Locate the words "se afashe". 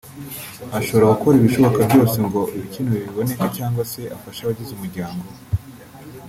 3.91-4.39